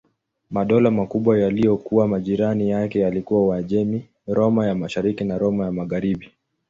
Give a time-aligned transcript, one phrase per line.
[0.49, 6.31] Madola makubwa yaliyokuwa majirani yake yalikuwa Uajemi, Roma ya Mashariki na Roma ya Magharibi.